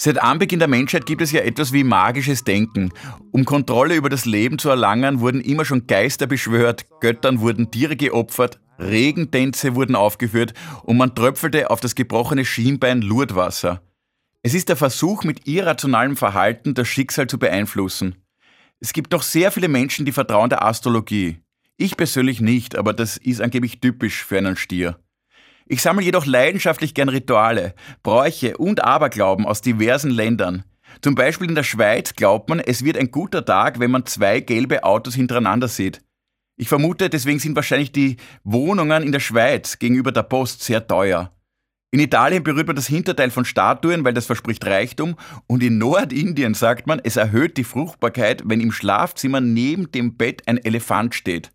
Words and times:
Seit 0.00 0.22
Anbeginn 0.22 0.60
der 0.60 0.68
Menschheit 0.68 1.06
gibt 1.06 1.22
es 1.22 1.32
ja 1.32 1.40
etwas 1.40 1.72
wie 1.72 1.82
magisches 1.82 2.44
Denken. 2.44 2.92
Um 3.32 3.44
Kontrolle 3.44 3.96
über 3.96 4.08
das 4.08 4.24
Leben 4.26 4.58
zu 4.58 4.68
erlangen, 4.70 5.20
wurden 5.20 5.40
immer 5.40 5.64
schon 5.64 5.86
Geister 5.86 6.26
beschwört, 6.26 6.86
Göttern 7.00 7.40
wurden 7.40 7.70
Tiere 7.70 7.96
geopfert, 7.96 8.60
Regentänze 8.78 9.74
wurden 9.74 9.96
aufgeführt 9.96 10.54
und 10.84 10.96
man 10.96 11.14
tröpfelte 11.14 11.70
auf 11.70 11.80
das 11.80 11.94
gebrochene 11.94 12.44
Schienbein 12.44 13.02
Lurdwasser. 13.02 13.82
Es 14.42 14.54
ist 14.54 14.68
der 14.68 14.76
Versuch, 14.76 15.24
mit 15.24 15.48
irrationalem 15.48 16.16
Verhalten 16.16 16.74
das 16.74 16.86
Schicksal 16.86 17.26
zu 17.26 17.38
beeinflussen. 17.38 18.14
Es 18.78 18.92
gibt 18.92 19.12
doch 19.12 19.22
sehr 19.22 19.50
viele 19.50 19.68
Menschen, 19.68 20.06
die 20.06 20.12
vertrauen 20.12 20.48
der 20.48 20.64
Astrologie. 20.64 21.38
Ich 21.80 21.96
persönlich 21.96 22.40
nicht, 22.40 22.76
aber 22.76 22.92
das 22.92 23.16
ist 23.18 23.40
angeblich 23.40 23.80
typisch 23.80 24.24
für 24.24 24.36
einen 24.36 24.56
Stier. 24.56 24.98
Ich 25.66 25.80
sammle 25.80 26.04
jedoch 26.04 26.26
leidenschaftlich 26.26 26.92
gern 26.92 27.08
Rituale, 27.08 27.72
Bräuche 28.02 28.56
und 28.56 28.82
Aberglauben 28.82 29.46
aus 29.46 29.62
diversen 29.62 30.10
Ländern. 30.10 30.64
Zum 31.02 31.14
Beispiel 31.14 31.48
in 31.48 31.54
der 31.54 31.62
Schweiz 31.62 32.14
glaubt 32.14 32.48
man, 32.48 32.58
es 32.58 32.84
wird 32.84 32.98
ein 32.98 33.12
guter 33.12 33.44
Tag, 33.44 33.78
wenn 33.78 33.92
man 33.92 34.06
zwei 34.06 34.40
gelbe 34.40 34.82
Autos 34.82 35.14
hintereinander 35.14 35.68
sieht. 35.68 36.00
Ich 36.56 36.68
vermute, 36.68 37.10
deswegen 37.10 37.38
sind 37.38 37.54
wahrscheinlich 37.54 37.92
die 37.92 38.16
Wohnungen 38.42 39.04
in 39.04 39.12
der 39.12 39.20
Schweiz 39.20 39.78
gegenüber 39.78 40.10
der 40.10 40.24
Post 40.24 40.64
sehr 40.64 40.84
teuer. 40.84 41.32
In 41.92 42.00
Italien 42.00 42.42
berührt 42.42 42.66
man 42.66 42.74
das 42.74 42.88
Hinterteil 42.88 43.30
von 43.30 43.44
Statuen, 43.44 44.04
weil 44.04 44.14
das 44.14 44.26
verspricht 44.26 44.66
Reichtum. 44.66 45.14
Und 45.46 45.62
in 45.62 45.78
Nordindien 45.78 46.54
sagt 46.54 46.88
man, 46.88 47.00
es 47.04 47.16
erhöht 47.16 47.56
die 47.56 47.62
Fruchtbarkeit, 47.62 48.42
wenn 48.46 48.60
im 48.60 48.72
Schlafzimmer 48.72 49.40
neben 49.40 49.92
dem 49.92 50.16
Bett 50.16 50.42
ein 50.46 50.58
Elefant 50.58 51.14
steht. 51.14 51.52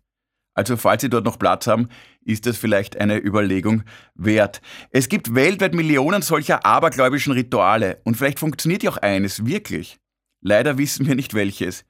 Also 0.54 0.76
falls 0.76 1.02
Sie 1.02 1.10
dort 1.10 1.24
noch 1.24 1.38
Platz 1.38 1.66
haben, 1.66 1.88
ist 2.24 2.46
das 2.46 2.56
vielleicht 2.56 2.96
eine 2.96 3.18
Überlegung 3.18 3.82
wert. 4.14 4.60
Es 4.90 5.08
gibt 5.08 5.34
weltweit 5.34 5.74
Millionen 5.74 6.22
solcher 6.22 6.64
abergläubischen 6.64 7.32
Rituale 7.32 7.98
und 8.04 8.16
vielleicht 8.16 8.38
funktioniert 8.38 8.82
ja 8.82 8.90
auch 8.90 8.96
eines 8.98 9.44
wirklich. 9.44 9.98
Leider 10.40 10.78
wissen 10.78 11.06
wir 11.06 11.16
nicht 11.16 11.34
welches. 11.34 11.84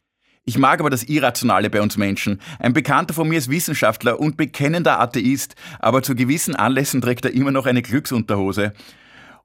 Ich 0.47 0.59
mag 0.59 0.81
aber 0.81 0.91
das 0.91 1.05
Irrationale 1.05 1.71
bei 1.71 1.81
uns 1.81 1.97
Menschen. 1.97 2.41
Ein 2.59 2.75
Bekannter 2.75 3.15
von 3.15 3.29
mir 3.29 3.39
ist 3.39 3.51
Wissenschaftler 3.51 4.21
und 4.21 4.37
bekennender 4.37 5.01
Atheist, 5.01 5.55
aber 5.79 6.03
zu 6.03 6.15
gewissen 6.15 6.55
Anlässen 6.55 7.01
trägt 7.01 7.25
er 7.25 7.33
immer 7.33 7.51
noch 7.51 7.65
eine 7.65 7.81
Glücksunterhose. 7.81 8.75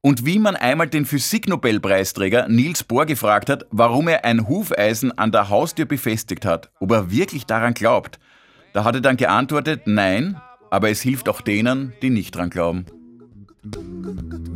Und 0.02 0.26
wie 0.26 0.40
man 0.40 0.56
einmal 0.56 0.88
den 0.88 1.06
Physiknobelpreisträger 1.06 2.48
Niels 2.48 2.84
Bohr 2.84 3.06
gefragt 3.06 3.50
hat, 3.50 3.66
warum 3.70 4.08
er 4.08 4.24
ein 4.26 4.48
Hufeisen 4.48 5.18
an 5.18 5.32
der 5.32 5.50
Haustür 5.50 5.86
befestigt 5.86 6.46
hat, 6.46 6.72
ob 6.80 6.92
er 6.92 7.12
wirklich 7.12 7.46
daran 7.46 7.74
glaubt, 7.74 8.20
da 8.74 8.84
hat 8.84 8.96
er 8.96 9.02
dann 9.02 9.18
geantwortet, 9.18 9.82
nein, 9.86 10.40
aber 10.70 10.90
es 10.90 11.02
hilft 11.02 11.30
auch 11.30 11.42
denen, 11.42 11.94
die 12.02 12.10
nicht 12.10 12.36
dran 12.36 12.50
glauben. 12.50 12.86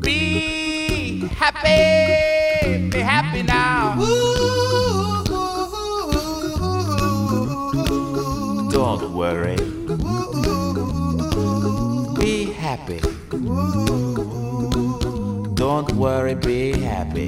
Be 0.02 1.30
happy, 1.40 2.90
be 2.90 3.04
happy 3.04 3.44
now. 3.44 3.96
Don't 8.72 9.14
worry. 9.14 9.56
Be 12.16 12.54
happy. 12.54 13.00
Don't 15.56 15.92
worry, 15.96 16.36
be 16.36 16.74
happy. 16.74 17.28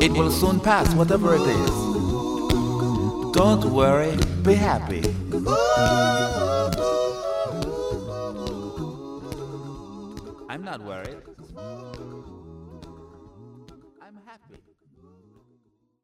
It 0.00 0.12
will 0.12 0.30
soon 0.30 0.60
pass, 0.60 0.94
whatever 0.94 1.34
it 1.34 1.40
is. 1.40 1.70
Don't 3.32 3.64
worry, 3.64 4.16
be 4.42 4.54
happy. 4.54 5.02
I'm 10.48 10.62
not 10.62 10.80
worried. 10.82 11.18
I'm 14.00 14.18
happy. 14.24 14.77